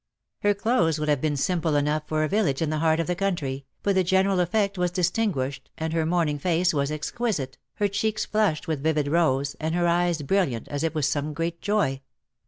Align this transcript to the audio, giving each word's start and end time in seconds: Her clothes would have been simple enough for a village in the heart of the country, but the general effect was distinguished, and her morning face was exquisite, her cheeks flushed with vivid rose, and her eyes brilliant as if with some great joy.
Her 0.39 0.55
clothes 0.55 0.97
would 0.99 1.09
have 1.09 1.21
been 1.21 1.37
simple 1.37 1.75
enough 1.75 2.07
for 2.07 2.23
a 2.23 2.27
village 2.27 2.59
in 2.59 2.71
the 2.71 2.79
heart 2.79 2.99
of 2.99 3.05
the 3.05 3.13
country, 3.13 3.67
but 3.83 3.93
the 3.93 4.03
general 4.03 4.39
effect 4.39 4.75
was 4.79 4.89
distinguished, 4.89 5.69
and 5.77 5.93
her 5.93 6.07
morning 6.07 6.39
face 6.39 6.73
was 6.73 6.91
exquisite, 6.91 7.59
her 7.75 7.87
cheeks 7.87 8.25
flushed 8.25 8.67
with 8.67 8.81
vivid 8.81 9.07
rose, 9.07 9.55
and 9.59 9.75
her 9.75 9.87
eyes 9.87 10.23
brilliant 10.23 10.67
as 10.69 10.83
if 10.83 10.95
with 10.95 11.05
some 11.05 11.33
great 11.33 11.61
joy. 11.61 12.01